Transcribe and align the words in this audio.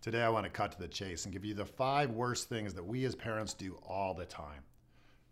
Today, 0.00 0.22
I 0.22 0.30
want 0.30 0.44
to 0.44 0.50
cut 0.50 0.72
to 0.72 0.78
the 0.78 0.88
chase 0.88 1.24
and 1.26 1.32
give 1.32 1.44
you 1.44 1.52
the 1.52 1.66
five 1.66 2.10
worst 2.10 2.48
things 2.48 2.72
that 2.72 2.86
we 2.86 3.04
as 3.04 3.14
parents 3.14 3.52
do 3.52 3.78
all 3.86 4.14
the 4.14 4.24
time. 4.24 4.62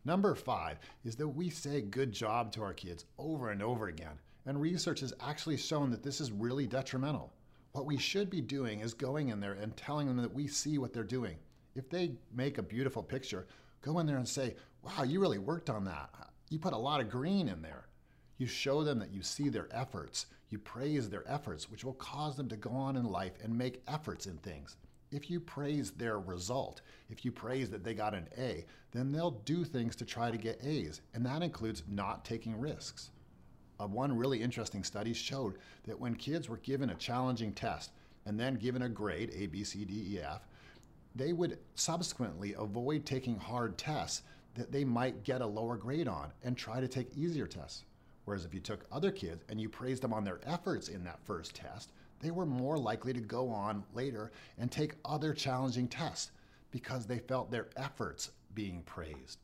Number 0.05 0.35
five 0.35 0.79
is 1.07 1.17
that 1.17 1.29
we 1.29 1.49
say 1.49 1.81
good 1.81 2.13
job 2.13 2.53
to 2.53 2.63
our 2.63 2.75
kids 2.75 3.07
over 3.17 3.51
and 3.51 3.63
over 3.63 3.89
again, 3.89 4.21
and 4.45 4.61
research 4.61 5.01
has 5.01 5.15
actually 5.21 5.57
shown 5.57 5.91
that 5.91 6.03
this 6.03 6.21
is 6.21 6.31
really 6.31 6.67
detrimental. 6.67 7.33
What 7.73 7.87
we 7.87 7.97
should 7.97 8.29
be 8.29 8.43
doing 8.43 8.81
is 8.81 8.93
going 8.93 9.31
in 9.31 9.41
there 9.41 9.55
and 9.55 9.75
telling 9.75 10.07
them 10.07 10.19
that 10.19 10.35
we 10.35 10.47
see 10.47 10.77
what 10.77 10.93
they're 10.93 11.03
doing. 11.03 11.39
If 11.75 11.89
they 11.89 12.13
make 12.31 12.59
a 12.59 12.63
beautiful 12.63 13.03
picture, 13.03 13.47
go 13.81 14.01
in 14.01 14.07
there 14.07 14.19
and 14.19 14.29
say, 14.29 14.55
Wow, 14.83 15.05
you 15.05 15.19
really 15.19 15.39
worked 15.39 15.71
on 15.71 15.87
that. 15.87 16.11
You 16.51 16.59
put 16.59 16.75
a 16.75 16.79
lot 16.79 17.01
of 17.01 17.09
green 17.09 17.49
in 17.49 17.63
there. 17.63 17.89
You 18.37 18.47
show 18.47 18.85
them 18.85 18.99
that 18.99 19.15
you 19.15 19.23
see 19.23 19.49
their 19.49 19.69
efforts. 19.71 20.27
You 20.51 20.59
praise 20.59 21.11
their 21.11 21.31
efforts, 21.31 21.71
which 21.71 21.85
will 21.85 21.95
cause 21.95 22.37
them 22.37 22.49
to 22.49 22.57
go 22.57 22.71
on 22.71 22.97
in 22.97 23.05
life 23.05 23.33
and 23.43 23.57
make 23.57 23.83
efforts 23.87 24.27
in 24.27 24.39
things. 24.39 24.77
If 25.11 25.31
you 25.31 25.41
praise 25.41 25.91
their 25.91 26.19
result, 26.19 26.83
if 27.09 27.25
you 27.25 27.33
praise 27.33 27.71
that 27.71 27.85
they 27.85 27.95
got 27.95 28.15
an 28.15 28.29
A, 28.37 28.65
then 28.93 29.13
they'll 29.13 29.31
do 29.31 29.65
things 29.65 29.97
to 29.97 30.05
try 30.05 30.31
to 30.31 30.37
get 30.39 30.63
A's, 30.63 31.01
and 31.15 31.25
that 31.25 31.43
includes 31.43 31.83
not 31.89 32.25
taking 32.25 32.59
risks. 32.59 33.11
Uh, 33.81 33.87
one 33.87 34.17
really 34.17 34.43
interesting 34.43 34.83
study 34.83 35.13
showed 35.13 35.59
that 35.85 35.99
when 35.99 36.15
kids 36.15 36.49
were 36.49 36.57
given 36.59 36.91
a 36.91 36.95
challenging 36.95 37.53
test 37.53 37.93
and 38.27 38.39
then 38.39 38.55
given 38.55 38.83
a 38.83 38.89
grade, 38.89 39.33
A, 39.35 39.47
B, 39.47 39.65
C, 39.65 39.85
D, 39.85 40.15
E, 40.15 40.21
F, 40.21 40.47
they 41.15 41.33
would 41.33 41.59
subsequently 41.75 42.55
avoid 42.59 43.07
taking 43.07 43.39
hard 43.39 43.79
tests 43.79 44.23
that 44.55 44.73
they 44.73 44.85
might 44.85 45.25
get 45.25 45.41
a 45.41 45.47
lower 45.47 45.77
grade 45.77 46.09
on 46.09 46.33
and 46.43 46.57
try 46.57 46.81
to 46.81 46.89
take 46.89 47.17
easier 47.17 47.47
tests. 47.47 47.85
Whereas 48.29 48.45
if 48.45 48.53
you 48.53 48.61
took 48.61 48.85
other 48.93 49.11
kids 49.11 49.43
and 49.49 49.59
you 49.59 49.71
praised 49.71 50.03
them 50.03 50.13
on 50.13 50.23
their 50.23 50.39
efforts 50.45 50.89
in 50.89 51.03
that 51.05 51.25
first 51.25 51.55
test, 51.55 51.93
they 52.21 52.31
were 52.31 52.45
more 52.45 52.77
likely 52.77 53.15
to 53.15 53.21
go 53.21 53.49
on 53.49 53.85
later 53.95 54.33
and 54.59 54.71
take 54.71 54.97
other 55.03 55.33
challenging 55.33 55.89
tests 55.89 56.31
because 56.71 57.07
they 57.07 57.21
felt 57.21 57.51
their 57.51 57.69
efforts 57.79 58.33
being 58.53 58.83
praised. 58.83 59.39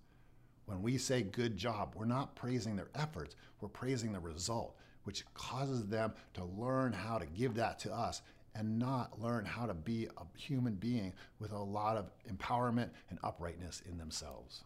When 0.67 0.83
we 0.83 0.99
say 0.99 1.23
good 1.23 1.57
job, 1.57 1.95
we're 1.97 2.05
not 2.05 2.37
praising 2.37 2.77
their 2.77 2.91
efforts, 2.95 3.37
we're 3.63 3.69
praising 3.69 4.13
the 4.13 4.21
result, 4.21 4.77
which 5.05 5.25
causes 5.33 5.87
them 5.87 6.13
to 6.35 6.45
learn 6.45 6.93
how 6.93 7.17
to 7.17 7.25
give 7.25 7.55
that 7.55 7.79
to 7.79 7.91
us 7.91 8.21
and 8.55 8.79
not 8.79 9.19
learn 9.19 9.47
how 9.47 9.65
to 9.65 9.73
be 9.73 10.09
a 10.19 10.39
human 10.39 10.75
being 10.75 11.15
with 11.39 11.53
a 11.53 11.59
lot 11.59 11.97
of 11.97 12.11
empowerment 12.31 12.91
and 13.09 13.19
uprightness 13.25 13.81
in 13.89 13.97
themselves. 13.97 14.63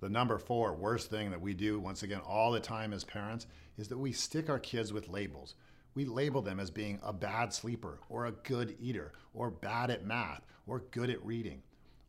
The 0.00 0.08
number 0.08 0.38
four 0.38 0.74
worst 0.74 1.10
thing 1.10 1.30
that 1.30 1.40
we 1.40 1.54
do, 1.54 1.80
once 1.80 2.04
again, 2.04 2.20
all 2.20 2.52
the 2.52 2.60
time 2.60 2.92
as 2.92 3.02
parents, 3.02 3.46
is 3.76 3.88
that 3.88 3.98
we 3.98 4.12
stick 4.12 4.48
our 4.48 4.60
kids 4.60 4.92
with 4.92 5.08
labels. 5.08 5.56
We 5.94 6.04
label 6.04 6.40
them 6.40 6.60
as 6.60 6.70
being 6.70 7.00
a 7.02 7.12
bad 7.12 7.52
sleeper, 7.52 7.98
or 8.08 8.26
a 8.26 8.32
good 8.32 8.76
eater, 8.78 9.12
or 9.34 9.50
bad 9.50 9.90
at 9.90 10.04
math, 10.04 10.46
or 10.68 10.84
good 10.92 11.10
at 11.10 11.24
reading. 11.24 11.62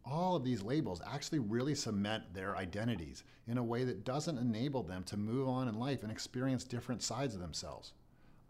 All 0.05 0.35
of 0.35 0.43
these 0.43 0.61
labels 0.61 1.01
actually 1.05 1.39
really 1.39 1.73
cement 1.73 2.33
their 2.33 2.55
identities 2.55 3.23
in 3.47 3.57
a 3.57 3.63
way 3.63 3.83
that 3.85 4.05
doesn't 4.05 4.37
enable 4.37 4.83
them 4.83 5.03
to 5.05 5.17
move 5.17 5.47
on 5.47 5.67
in 5.67 5.79
life 5.79 6.03
and 6.03 6.11
experience 6.11 6.63
different 6.63 7.01
sides 7.01 7.33
of 7.33 7.41
themselves. 7.41 7.93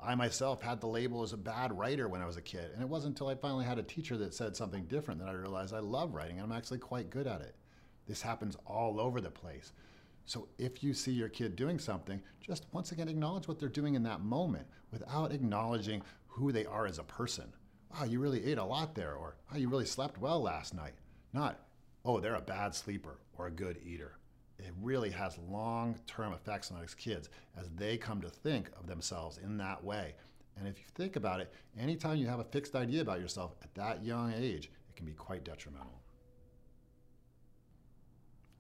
I 0.02 0.16
myself 0.16 0.62
had 0.62 0.82
the 0.82 0.88
label 0.88 1.24
as 1.24 1.34
a 1.34 1.38
bad 1.38 1.78
writer 1.78 2.08
when 2.08 2.22
I 2.22 2.26
was 2.26 2.38
a 2.38 2.42
kid, 2.42 2.72
and 2.74 2.82
it 2.82 2.90
wasn't 2.90 3.16
until 3.16 3.28
I 3.28 3.36
finally 3.36 3.66
had 3.66 3.80
a 3.80 3.84
teacher 3.84 4.18
that 4.18 4.34
said 4.34 4.56
something 4.56 4.86
different 4.86 5.20
that 5.20 5.30
I 5.30 5.34
realized 5.34 5.74
I 5.74 5.80
love 5.80 6.14
writing 6.14 6.40
and 6.40 6.46
I'm 6.52 6.58
actually 6.58 6.80
quite 6.80 7.10
good 7.10 7.28
at 7.28 7.42
it. 7.42 7.56
This 8.10 8.24
happens 8.24 8.58
all 8.66 9.00
over 9.00 9.22
the 9.22 9.30
place. 9.30 9.72
So 10.26 10.48
if 10.58 10.84
you 10.84 10.96
see 10.96 11.12
your 11.12 11.30
kid 11.30 11.56
doing 11.56 11.78
something, 11.78 12.20
just 12.42 12.66
once 12.72 12.92
again 12.92 13.08
acknowledge 13.08 13.48
what 13.48 13.60
they're 13.60 13.70
doing 13.70 13.94
in 13.94 14.02
that 14.04 14.22
moment 14.22 14.66
without 14.92 15.32
acknowledging 15.32 16.02
who 16.28 16.52
they 16.52 16.66
are 16.66 16.88
as 16.88 16.98
a 16.98 17.04
person. 17.04 17.54
Wow, 17.94 18.06
you 18.06 18.20
really 18.20 18.44
ate 18.44 18.58
a 18.58 18.64
lot 18.64 18.96
there, 18.96 19.14
or 19.14 19.36
wow, 19.52 19.60
you 19.60 19.70
really 19.70 19.86
slept 19.86 20.20
well 20.20 20.42
last 20.42 20.74
night. 20.74 20.94
Not, 21.34 21.60
oh, 22.04 22.20
they're 22.20 22.34
a 22.34 22.42
bad 22.42 22.74
sleeper 22.74 23.20
or 23.38 23.46
a 23.46 23.52
good 23.52 23.78
eater. 23.86 24.18
It 24.58 24.74
really 24.82 25.12
has 25.12 25.38
long 25.48 25.96
term 26.08 26.34
effects 26.34 26.72
on 26.72 26.80
those 26.80 26.96
kids 26.96 27.30
as 27.60 27.70
they 27.76 27.96
come 27.96 28.22
to 28.22 28.30
think 28.30 28.72
of 28.80 28.88
themselves 28.88 29.38
in 29.38 29.56
that 29.58 29.84
way. 29.84 30.16
And 30.58 30.68
if 30.68 30.80
you 30.80 30.86
think 30.96 31.16
about 31.16 31.42
it, 31.42 31.54
anytime 31.80 32.18
you 32.18 32.26
have 32.26 32.40
a 32.40 32.44
fixed 32.44 32.76
idea 32.76 33.02
about 33.02 33.22
yourself 33.22 33.52
at 33.62 33.76
that 33.76 34.04
young 34.04 34.34
age, 34.34 34.72
it 34.90 34.96
can 34.96 35.06
be 35.06 35.14
quite 35.14 35.44
detrimental. 35.44 36.02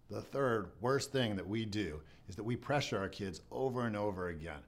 The 0.09 0.22
third 0.22 0.72
worst 0.81 1.12
thing 1.12 1.36
that 1.36 1.47
we 1.47 1.66
do 1.66 2.02
is 2.28 2.36
that 2.36 2.44
we 2.44 2.56
pressure 2.56 2.97
our 2.97 3.09
kids 3.09 3.42
over 3.52 3.86
and 3.86 3.96
over 3.96 4.30
again 4.30 4.62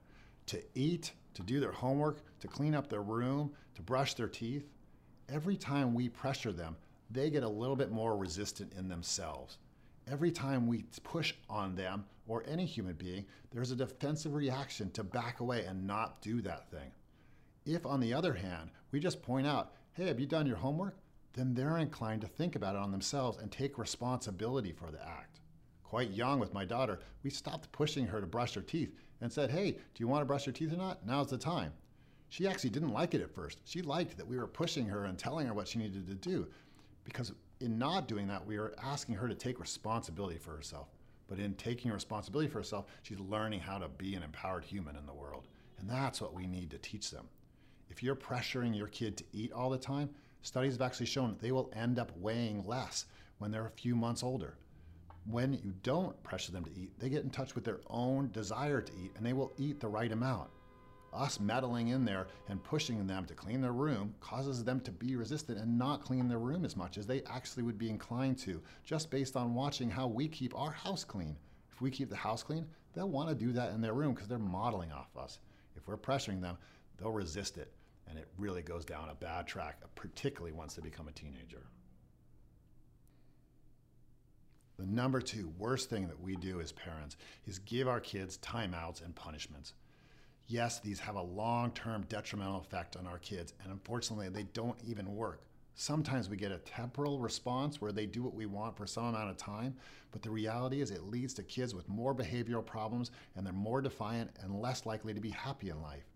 to 0.46 0.62
eat, 0.74 1.12
to 1.34 1.42
do 1.42 1.58
their 1.58 1.72
homework, 1.72 2.22
to 2.40 2.48
clean 2.48 2.74
up 2.74 2.88
their 2.88 3.02
room, 3.02 3.52
to 3.74 3.82
brush 3.82 4.14
their 4.14 4.28
teeth. 4.28 4.68
Every 5.28 5.56
time 5.56 5.94
we 5.94 6.08
pressure 6.08 6.52
them, 6.52 6.76
they 7.10 7.28
get 7.28 7.42
a 7.42 7.48
little 7.48 7.76
bit 7.76 7.90
more 7.90 8.16
resistant 8.16 8.72
in 8.74 8.88
themselves. 8.88 9.58
Every 10.06 10.30
time 10.30 10.66
we 10.66 10.84
push 11.02 11.34
on 11.50 11.74
them 11.74 12.04
or 12.26 12.44
any 12.46 12.64
human 12.64 12.94
being, 12.94 13.24
there's 13.50 13.70
a 13.70 13.76
defensive 13.76 14.34
reaction 14.34 14.90
to 14.92 15.02
back 15.02 15.40
away 15.40 15.64
and 15.64 15.86
not 15.86 16.22
do 16.22 16.40
that 16.42 16.70
thing. 16.70 16.90
If, 17.66 17.84
on 17.86 18.00
the 18.00 18.14
other 18.14 18.34
hand, 18.34 18.70
we 18.90 19.00
just 19.00 19.22
point 19.22 19.46
out, 19.46 19.72
hey, 19.92 20.06
have 20.06 20.18
you 20.18 20.26
done 20.26 20.46
your 20.46 20.56
homework? 20.56 20.96
Then 21.34 21.54
they're 21.54 21.78
inclined 21.78 22.20
to 22.20 22.26
think 22.26 22.56
about 22.56 22.74
it 22.74 22.82
on 22.82 22.90
themselves 22.90 23.38
and 23.38 23.50
take 23.50 23.78
responsibility 23.78 24.72
for 24.72 24.90
the 24.90 25.02
act. 25.06 25.40
Quite 25.82 26.10
young 26.10 26.38
with 26.38 26.54
my 26.54 26.64
daughter, 26.64 27.00
we 27.22 27.30
stopped 27.30 27.72
pushing 27.72 28.06
her 28.06 28.20
to 28.20 28.26
brush 28.26 28.54
her 28.54 28.60
teeth 28.60 28.94
and 29.20 29.32
said, 29.32 29.50
Hey, 29.50 29.72
do 29.72 29.78
you 29.98 30.08
want 30.08 30.22
to 30.22 30.26
brush 30.26 30.46
your 30.46 30.52
teeth 30.52 30.72
or 30.72 30.76
not? 30.76 31.06
Now's 31.06 31.30
the 31.30 31.38
time. 31.38 31.72
She 32.28 32.46
actually 32.46 32.70
didn't 32.70 32.92
like 32.92 33.14
it 33.14 33.20
at 33.20 33.34
first. 33.34 33.60
She 33.64 33.82
liked 33.82 34.16
that 34.16 34.26
we 34.26 34.38
were 34.38 34.46
pushing 34.46 34.86
her 34.86 35.04
and 35.04 35.18
telling 35.18 35.46
her 35.46 35.54
what 35.54 35.68
she 35.68 35.78
needed 35.78 36.06
to 36.06 36.14
do 36.14 36.48
because 37.04 37.32
in 37.60 37.78
not 37.78 38.08
doing 38.08 38.26
that, 38.28 38.46
we 38.46 38.58
were 38.58 38.74
asking 38.82 39.14
her 39.16 39.28
to 39.28 39.34
take 39.34 39.60
responsibility 39.60 40.38
for 40.38 40.54
herself. 40.54 40.88
But 41.28 41.38
in 41.38 41.54
taking 41.54 41.90
responsibility 41.90 42.50
for 42.50 42.58
herself, 42.58 42.86
she's 43.02 43.20
learning 43.20 43.60
how 43.60 43.78
to 43.78 43.88
be 43.88 44.14
an 44.14 44.22
empowered 44.22 44.64
human 44.64 44.96
in 44.96 45.06
the 45.06 45.14
world. 45.14 45.46
And 45.78 45.88
that's 45.88 46.20
what 46.20 46.34
we 46.34 46.46
need 46.46 46.70
to 46.70 46.78
teach 46.78 47.10
them. 47.10 47.28
If 47.88 48.02
you're 48.02 48.16
pressuring 48.16 48.76
your 48.76 48.88
kid 48.88 49.16
to 49.18 49.24
eat 49.32 49.52
all 49.52 49.70
the 49.70 49.78
time, 49.78 50.10
studies 50.42 50.74
have 50.74 50.82
actually 50.82 51.06
shown 51.06 51.30
that 51.30 51.40
they 51.40 51.52
will 51.52 51.70
end 51.74 51.98
up 51.98 52.12
weighing 52.18 52.66
less 52.66 53.06
when 53.38 53.50
they're 53.50 53.66
a 53.66 53.70
few 53.70 53.94
months 53.94 54.22
older. 54.22 54.54
When 55.24 55.52
you 55.52 55.72
don't 55.84 56.20
pressure 56.24 56.52
them 56.52 56.64
to 56.64 56.70
eat, 56.72 56.98
they 56.98 57.08
get 57.08 57.22
in 57.22 57.30
touch 57.30 57.54
with 57.54 57.64
their 57.64 57.80
own 57.88 58.30
desire 58.32 58.80
to 58.80 58.92
eat 58.94 59.12
and 59.16 59.24
they 59.24 59.32
will 59.32 59.52
eat 59.56 59.80
the 59.80 59.88
right 59.88 60.10
amount. 60.10 60.50
Us 61.12 61.38
meddling 61.38 61.88
in 61.88 62.04
there 62.04 62.26
and 62.48 62.62
pushing 62.64 63.06
them 63.06 63.26
to 63.26 63.34
clean 63.34 63.60
their 63.60 63.72
room 63.72 64.14
causes 64.20 64.64
them 64.64 64.80
to 64.80 64.90
be 64.90 65.14
resistant 65.14 65.58
and 65.58 65.78
not 65.78 66.02
clean 66.02 66.26
their 66.26 66.38
room 66.38 66.64
as 66.64 66.76
much 66.76 66.98
as 66.98 67.06
they 67.06 67.22
actually 67.24 67.62
would 67.62 67.78
be 67.78 67.90
inclined 67.90 68.38
to, 68.38 68.62
just 68.84 69.10
based 69.10 69.36
on 69.36 69.54
watching 69.54 69.90
how 69.90 70.06
we 70.06 70.26
keep 70.26 70.58
our 70.58 70.70
house 70.70 71.04
clean. 71.04 71.36
If 71.70 71.80
we 71.82 71.90
keep 71.90 72.08
the 72.08 72.16
house 72.16 72.42
clean, 72.42 72.66
they'll 72.94 73.08
want 73.08 73.28
to 73.28 73.34
do 73.34 73.52
that 73.52 73.72
in 73.72 73.80
their 73.80 73.92
room 73.92 74.14
because 74.14 74.26
they're 74.26 74.38
modeling 74.38 74.90
off 74.90 75.14
us. 75.16 75.38
If 75.76 75.86
we're 75.86 75.98
pressuring 75.98 76.40
them, 76.40 76.56
they'll 76.98 77.12
resist 77.12 77.58
it 77.58 77.70
and 78.08 78.18
it 78.18 78.28
really 78.36 78.62
goes 78.62 78.84
down 78.84 79.08
a 79.08 79.14
bad 79.14 79.46
track, 79.46 79.80
particularly 79.94 80.52
once 80.52 80.74
they 80.74 80.82
become 80.82 81.08
a 81.08 81.12
teenager. 81.12 81.66
The 84.78 84.86
number 84.86 85.20
two 85.20 85.52
worst 85.58 85.90
thing 85.90 86.08
that 86.08 86.20
we 86.20 86.34
do 86.36 86.60
as 86.60 86.72
parents 86.72 87.16
is 87.46 87.58
give 87.60 87.86
our 87.86 88.00
kids 88.00 88.38
timeouts 88.38 89.04
and 89.04 89.14
punishments. 89.14 89.74
Yes, 90.48 90.80
these 90.80 90.98
have 91.00 91.14
a 91.14 91.22
long 91.22 91.70
term 91.70 92.04
detrimental 92.08 92.60
effect 92.60 92.96
on 92.96 93.06
our 93.06 93.18
kids, 93.18 93.54
and 93.62 93.72
unfortunately, 93.72 94.28
they 94.28 94.42
don't 94.42 94.78
even 94.84 95.14
work. 95.14 95.42
Sometimes 95.74 96.28
we 96.28 96.36
get 96.36 96.52
a 96.52 96.58
temporal 96.58 97.18
response 97.18 97.80
where 97.80 97.92
they 97.92 98.06
do 98.06 98.22
what 98.22 98.34
we 98.34 98.46
want 98.46 98.76
for 98.76 98.86
some 98.86 99.06
amount 99.06 99.30
of 99.30 99.36
time, 99.36 99.74
but 100.10 100.20
the 100.20 100.30
reality 100.30 100.82
is 100.82 100.90
it 100.90 101.04
leads 101.04 101.32
to 101.34 101.42
kids 101.42 101.74
with 101.74 101.88
more 101.88 102.14
behavioral 102.14 102.64
problems 102.64 103.10
and 103.34 103.46
they're 103.46 103.52
more 103.54 103.80
defiant 103.80 104.30
and 104.42 104.60
less 104.60 104.84
likely 104.84 105.14
to 105.14 105.20
be 105.20 105.30
happy 105.30 105.70
in 105.70 105.80
life. 105.80 106.11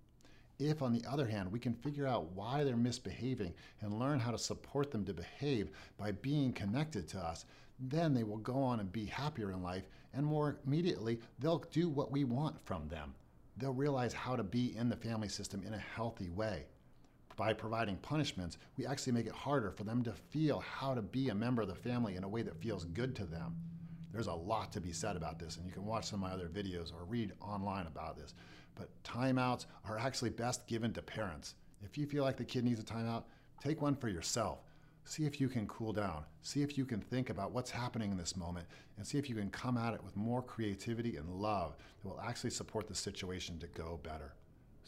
If, 0.59 0.81
on 0.81 0.93
the 0.93 1.05
other 1.07 1.27
hand, 1.27 1.53
we 1.53 1.59
can 1.59 1.75
figure 1.75 2.07
out 2.07 2.33
why 2.33 2.65
they're 2.65 2.77
misbehaving 2.77 3.53
and 3.81 3.99
learn 3.99 4.19
how 4.19 4.31
to 4.31 4.39
support 4.39 4.91
them 4.91 5.05
to 5.05 5.13
behave 5.13 5.71
by 5.99 6.13
being 6.13 6.53
connected 6.53 7.07
to 7.09 7.19
us, 7.19 7.45
then 7.79 8.15
they 8.15 8.25
will 8.25 8.39
go 8.39 8.63
on 8.63 8.81
and 8.81 8.91
be 8.91 9.05
happier 9.05 9.53
in 9.53 9.63
life, 9.63 9.89
and 10.15 10.25
more 10.25 10.59
immediately, 10.67 11.21
they'll 11.39 11.65
do 11.71 11.91
what 11.91 12.11
we 12.11 12.25
want 12.25 12.57
from 12.65 12.89
them. 12.89 13.15
They'll 13.59 13.75
realize 13.75 14.15
how 14.15 14.37
to 14.37 14.43
be 14.43 14.75
in 14.77 14.89
the 14.89 14.97
family 14.97 15.29
system 15.29 15.63
in 15.67 15.75
a 15.75 15.79
healthy 15.79 16.31
way. 16.31 16.65
By 17.37 17.53
providing 17.53 17.97
punishments, 17.99 18.57
we 18.79 18.87
actually 18.87 19.13
make 19.13 19.27
it 19.27 19.33
harder 19.33 19.71
for 19.71 19.85
them 19.85 20.03
to 20.05 20.13
feel 20.13 20.61
how 20.61 20.95
to 20.95 21.03
be 21.03 21.29
a 21.29 21.35
member 21.35 21.63
of 21.63 21.69
the 21.69 21.75
family 21.75 22.17
in 22.17 22.25
a 22.25 22.29
way 22.29 22.41
that 22.43 22.63
feels 22.63 22.87
good 22.87 23.15
to 23.17 23.27
them. 23.27 23.57
There's 24.11 24.27
a 24.27 24.33
lot 24.33 24.73
to 24.73 24.81
be 24.81 24.93
said 24.93 25.17
about 25.17 25.39
this, 25.39 25.59
and 25.59 25.67
you 25.67 25.73
can 25.73 25.85
watch 25.85 26.07
some 26.07 26.23
of 26.23 26.31
my 26.31 26.35
other 26.35 26.49
videos 26.49 26.95
or 26.95 27.05
read 27.05 27.33
online 27.43 27.87
about 27.87 28.17
this. 28.17 28.33
But 28.77 28.91
timeouts 29.03 29.67
are 29.89 29.99
actually 29.99 30.31
best 30.31 30.67
given 30.69 30.93
to 30.93 31.03
parents. 31.03 31.55
If 31.83 31.99
you 31.99 32.07
feel 32.07 32.23
like 32.23 32.37
the 32.37 32.45
kid 32.45 32.65
needs 32.65 32.79
a 32.79 32.85
timeout, 32.85 33.25
take 33.61 33.83
one 33.83 33.97
for 33.97 34.09
yourself. 34.09 34.61
See 35.05 35.25
if 35.25 35.41
you 35.41 35.49
can 35.49 35.67
cool 35.67 35.93
down. 35.93 36.25
See 36.43 36.63
if 36.63 36.77
you 36.77 36.85
can 36.85 37.01
think 37.01 37.31
about 37.31 37.53
what's 37.53 37.71
happening 37.71 38.11
in 38.11 38.17
this 38.17 38.37
moment 38.37 38.67
and 38.97 39.07
see 39.07 39.19
if 39.19 39.29
you 39.31 39.37
can 39.37 39.51
come 39.51 39.77
at 39.79 39.95
it 39.95 40.05
with 40.05 40.17
more 40.17 40.43
creativity 40.43 41.17
and 41.17 41.29
love 41.31 41.77
that 42.03 42.09
will 42.09 42.21
actually 42.21 42.51
support 42.51 42.87
the 42.87 42.95
situation 42.95 43.59
to 43.61 43.67
go 43.69 43.99
better. 44.03 44.35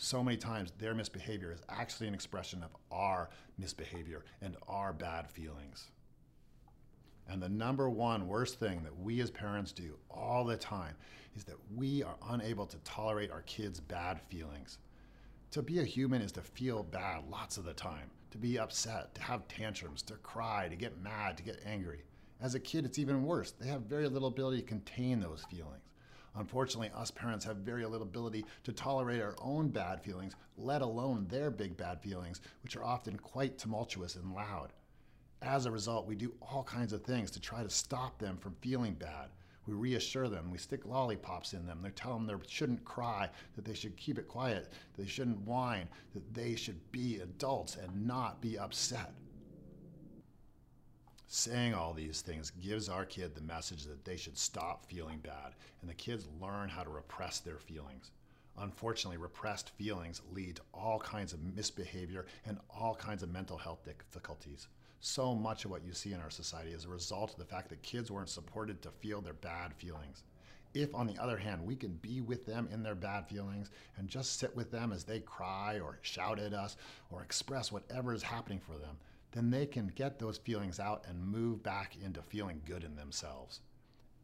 so 0.00 0.22
many 0.22 0.36
times 0.36 0.72
their 0.78 0.94
misbehavior 0.94 1.50
is 1.52 1.60
actually 1.68 2.06
an 2.06 2.14
expression 2.14 2.62
of 2.62 2.70
our 2.92 3.28
misbehavior 3.58 4.24
and 4.40 4.56
our 4.68 4.92
bad 4.92 5.28
feelings. 5.28 5.90
And 7.28 7.42
the 7.42 7.48
number 7.48 7.90
one 7.90 8.26
worst 8.26 8.58
thing 8.58 8.82
that 8.84 8.98
we 8.98 9.20
as 9.20 9.30
parents 9.30 9.72
do 9.72 9.98
all 10.10 10.44
the 10.44 10.56
time 10.56 10.94
is 11.36 11.44
that 11.44 11.58
we 11.76 12.02
are 12.02 12.16
unable 12.30 12.66
to 12.66 12.78
tolerate 12.78 13.30
our 13.30 13.42
kids' 13.42 13.80
bad 13.80 14.20
feelings. 14.28 14.78
To 15.52 15.62
be 15.62 15.78
a 15.78 15.84
human 15.84 16.22
is 16.22 16.32
to 16.32 16.42
feel 16.42 16.82
bad 16.82 17.24
lots 17.30 17.58
of 17.58 17.64
the 17.64 17.74
time, 17.74 18.10
to 18.30 18.38
be 18.38 18.58
upset, 18.58 19.14
to 19.14 19.22
have 19.22 19.46
tantrums, 19.48 20.02
to 20.02 20.14
cry, 20.14 20.68
to 20.68 20.76
get 20.76 21.02
mad, 21.02 21.36
to 21.36 21.42
get 21.42 21.60
angry. 21.66 22.02
As 22.40 22.54
a 22.54 22.60
kid, 22.60 22.84
it's 22.84 22.98
even 22.98 23.24
worse. 23.24 23.50
They 23.52 23.68
have 23.68 23.82
very 23.82 24.08
little 24.08 24.28
ability 24.28 24.60
to 24.62 24.66
contain 24.66 25.20
those 25.20 25.44
feelings. 25.50 25.82
Unfortunately, 26.34 26.90
us 26.94 27.10
parents 27.10 27.44
have 27.44 27.56
very 27.56 27.84
little 27.84 28.06
ability 28.06 28.44
to 28.64 28.72
tolerate 28.72 29.20
our 29.20 29.34
own 29.42 29.68
bad 29.68 30.02
feelings, 30.02 30.34
let 30.56 30.82
alone 30.82 31.26
their 31.28 31.50
big 31.50 31.76
bad 31.76 32.00
feelings, 32.00 32.40
which 32.62 32.76
are 32.76 32.84
often 32.84 33.16
quite 33.16 33.58
tumultuous 33.58 34.14
and 34.14 34.34
loud. 34.34 34.72
As 35.42 35.66
a 35.66 35.70
result, 35.70 36.06
we 36.06 36.16
do 36.16 36.34
all 36.42 36.64
kinds 36.64 36.92
of 36.92 37.02
things 37.02 37.30
to 37.30 37.40
try 37.40 37.62
to 37.62 37.70
stop 37.70 38.18
them 38.18 38.36
from 38.36 38.56
feeling 38.60 38.94
bad. 38.94 39.30
We 39.66 39.74
reassure 39.74 40.28
them, 40.28 40.50
we 40.50 40.58
stick 40.58 40.86
lollipops 40.86 41.52
in 41.52 41.66
them, 41.66 41.82
they 41.82 41.90
tell 41.90 42.14
them 42.14 42.26
they 42.26 42.34
shouldn't 42.48 42.84
cry, 42.84 43.28
that 43.54 43.66
they 43.66 43.74
should 43.74 43.96
keep 43.98 44.18
it 44.18 44.26
quiet, 44.26 44.72
they 44.96 45.06
shouldn't 45.06 45.42
whine, 45.42 45.88
that 46.14 46.32
they 46.32 46.56
should 46.56 46.90
be 46.90 47.20
adults 47.20 47.76
and 47.76 48.06
not 48.06 48.40
be 48.40 48.58
upset. 48.58 49.12
Saying 51.26 51.74
all 51.74 51.92
these 51.92 52.22
things 52.22 52.50
gives 52.50 52.88
our 52.88 53.04
kid 53.04 53.34
the 53.34 53.42
message 53.42 53.84
that 53.84 54.06
they 54.06 54.16
should 54.16 54.38
stop 54.38 54.86
feeling 54.86 55.18
bad, 55.18 55.54
and 55.82 55.90
the 55.90 55.94
kids 55.94 56.26
learn 56.40 56.70
how 56.70 56.82
to 56.82 56.88
repress 56.88 57.40
their 57.40 57.58
feelings. 57.58 58.10
Unfortunately, 58.60 59.16
repressed 59.16 59.70
feelings 59.70 60.22
lead 60.32 60.56
to 60.56 60.62
all 60.74 60.98
kinds 60.98 61.32
of 61.32 61.42
misbehavior 61.54 62.26
and 62.44 62.58
all 62.68 62.94
kinds 62.94 63.22
of 63.22 63.30
mental 63.30 63.56
health 63.56 63.84
difficulties. 63.84 64.68
So 65.00 65.34
much 65.34 65.64
of 65.64 65.70
what 65.70 65.84
you 65.84 65.92
see 65.92 66.12
in 66.12 66.20
our 66.20 66.30
society 66.30 66.72
is 66.72 66.84
a 66.84 66.88
result 66.88 67.32
of 67.32 67.38
the 67.38 67.44
fact 67.44 67.68
that 67.68 67.82
kids 67.82 68.10
weren't 68.10 68.28
supported 68.28 68.82
to 68.82 68.90
feel 68.90 69.20
their 69.20 69.34
bad 69.34 69.74
feelings. 69.74 70.24
If, 70.74 70.94
on 70.94 71.06
the 71.06 71.18
other 71.18 71.36
hand, 71.36 71.64
we 71.64 71.76
can 71.76 71.94
be 72.02 72.20
with 72.20 72.44
them 72.44 72.68
in 72.72 72.82
their 72.82 72.94
bad 72.94 73.28
feelings 73.28 73.70
and 73.96 74.08
just 74.08 74.38
sit 74.38 74.54
with 74.56 74.70
them 74.70 74.92
as 74.92 75.04
they 75.04 75.20
cry 75.20 75.78
or 75.78 75.98
shout 76.02 76.38
at 76.38 76.52
us 76.52 76.76
or 77.10 77.22
express 77.22 77.70
whatever 77.70 78.12
is 78.12 78.22
happening 78.22 78.60
for 78.60 78.76
them, 78.76 78.98
then 79.32 79.50
they 79.50 79.66
can 79.66 79.92
get 79.94 80.18
those 80.18 80.38
feelings 80.38 80.80
out 80.80 81.04
and 81.08 81.24
move 81.24 81.62
back 81.62 81.96
into 82.04 82.22
feeling 82.22 82.60
good 82.66 82.82
in 82.82 82.96
themselves. 82.96 83.60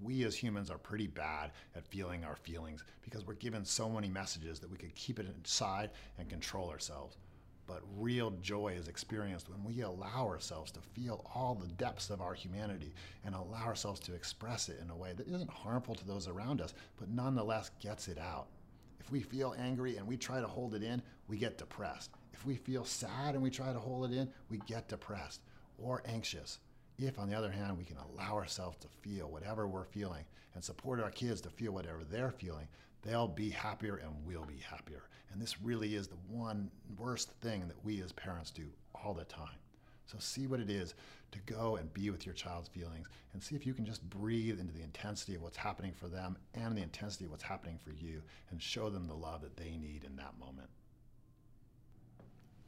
We 0.01 0.25
as 0.25 0.37
humans 0.37 0.71
are 0.71 0.79
pretty 0.79 1.07
bad 1.07 1.53
at 1.75 1.87
feeling 1.87 2.25
our 2.25 2.37
feelings 2.37 2.85
because 3.03 3.27
we're 3.27 3.35
given 3.35 3.65
so 3.65 3.89
many 3.89 4.09
messages 4.09 4.59
that 4.61 4.71
we 4.71 4.77
could 4.77 4.95
keep 4.95 5.19
it 5.19 5.27
inside 5.27 5.91
and 6.19 6.29
control 6.29 6.71
ourselves. 6.71 7.17
But 7.67 7.83
real 7.97 8.31
joy 8.43 8.75
is 8.79 8.89
experienced 8.89 9.49
when 9.49 9.65
we 9.65 9.81
allow 9.81 10.27
ourselves 10.27 10.71
to 10.73 10.81
feel 10.81 11.25
all 11.35 11.55
the 11.55 11.69
depths 11.69 12.11
of 12.11 12.21
our 12.21 12.35
humanity 12.35 12.95
and 13.25 13.35
allow 13.35 13.65
ourselves 13.65 14.01
to 14.01 14.15
express 14.15 14.69
it 14.69 14.81
in 14.83 14.91
a 14.91 14.97
way 14.97 15.15
that 15.15 15.29
isn't 15.29 15.51
harmful 15.51 15.95
to 15.95 16.07
those 16.07 16.29
around 16.29 16.61
us, 16.61 16.75
but 16.99 17.09
nonetheless 17.09 17.71
gets 17.81 18.09
it 18.09 18.19
out. 18.19 18.49
If 19.01 19.11
we 19.11 19.21
feel 19.21 19.55
angry 19.59 19.97
and 19.97 20.07
we 20.07 20.17
try 20.17 20.41
to 20.41 20.47
hold 20.47 20.75
it 20.75 20.83
in, 20.83 21.03
we 21.29 21.39
get 21.39 21.57
depressed. 21.57 22.11
If 22.33 22.45
we 22.45 22.57
feel 22.57 22.85
sad 22.85 23.35
and 23.35 23.43
we 23.43 23.51
try 23.51 23.73
to 23.73 23.79
hold 23.79 24.11
it 24.11 24.17
in, 24.17 24.31
we 24.51 24.59
get 24.67 24.89
depressed 24.89 25.41
or 25.79 26.03
anxious. 26.07 26.59
If, 26.99 27.19
on 27.19 27.29
the 27.29 27.37
other 27.37 27.51
hand, 27.51 27.77
we 27.77 27.85
can 27.85 27.97
allow 27.97 28.35
ourselves 28.35 28.79
to 28.79 28.89
feel 29.03 29.29
whatever 29.29 29.67
we're 29.67 29.85
feeling 29.85 30.25
and 30.55 30.63
support 30.63 31.01
our 31.01 31.11
kids 31.11 31.41
to 31.43 31.51
feel 31.51 31.73
whatever 31.73 32.05
they're 32.05 32.31
feeling, 32.31 32.69
they'll 33.03 33.29
be 33.29 33.51
happier 33.51 33.97
and 33.97 34.13
we'll 34.25 34.45
be 34.45 34.59
happier. 34.59 35.03
And 35.33 35.43
this 35.43 35.61
really 35.61 35.97
is 35.97 36.07
the 36.07 36.17
one 36.29 36.71
worst 36.97 37.31
thing 37.41 37.67
that 37.67 37.85
we 37.85 38.01
as 38.01 38.13
parents 38.13 38.51
do 38.51 38.67
all 38.95 39.13
the 39.15 39.25
time. 39.25 39.59
So 40.07 40.19
see 40.21 40.47
what 40.47 40.61
it 40.61 40.71
is 40.71 40.95
to 41.33 41.39
go 41.41 41.77
and 41.77 41.93
be 41.93 42.11
with 42.11 42.25
your 42.25 42.35
child's 42.35 42.69
feelings 42.69 43.09
and 43.33 43.43
see 43.43 43.57
if 43.57 43.67
you 43.67 43.75
can 43.75 43.85
just 43.85 44.09
breathe 44.09 44.61
into 44.61 44.73
the 44.73 44.83
intensity 44.83 45.35
of 45.35 45.43
what's 45.43 45.57
happening 45.57 45.93
for 45.93 46.09
them 46.09 46.37
and 46.55 46.77
the 46.77 46.83
intensity 46.83 47.25
of 47.25 47.33
what's 47.33 47.43
happening 47.43 47.79
for 47.83 47.91
you 47.91 48.23
and 48.51 48.63
show 48.63 48.91
them 48.91 49.09
the 49.09 49.15
love 49.15 49.41
that 49.43 49.57
they 49.57 49.77
need 49.77 50.05
in 50.05 50.15
that 50.17 50.39
moment. 50.39 50.69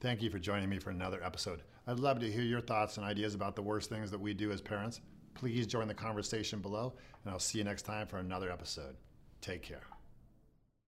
Thank 0.01 0.23
you 0.23 0.31
for 0.31 0.39
joining 0.39 0.69
me 0.69 0.79
for 0.79 0.91
another 0.91 1.23
episode. 1.25 1.63
I'd 1.87 1.99
love 1.99 2.21
to 2.21 2.31
hear 2.31 2.43
your 2.43 2.61
thoughts 2.61 2.97
and 2.97 3.07
ideas 3.07 3.35
about 3.35 3.57
the 3.57 3.63
worst 3.63 3.89
things 3.89 4.11
that 4.11 4.21
we 4.21 4.35
do 4.35 4.53
as 4.53 4.61
parents. 4.61 5.01
Please 5.35 5.67
join 5.67 5.89
the 5.89 5.95
conversation 5.95 6.61
below, 6.61 6.95
and 7.25 7.33
I'll 7.33 7.39
see 7.39 7.59
you 7.59 7.65
next 7.65 7.83
time 7.83 8.07
for 8.07 8.19
another 8.19 8.51
episode. 8.51 8.97
Take 9.41 9.63
care. 9.63 9.96